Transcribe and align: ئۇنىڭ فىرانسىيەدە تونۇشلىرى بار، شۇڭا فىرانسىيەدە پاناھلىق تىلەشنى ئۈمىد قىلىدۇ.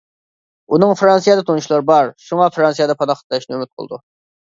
ئۇنىڭ 0.77 0.93
فىرانسىيەدە 1.01 1.45
تونۇشلىرى 1.51 1.87
بار، 1.91 2.11
شۇڭا 2.25 2.51
فىرانسىيەدە 2.59 2.99
پاناھلىق 3.05 3.25
تىلەشنى 3.33 3.57
ئۈمىد 3.61 3.75
قىلىدۇ. 3.77 4.07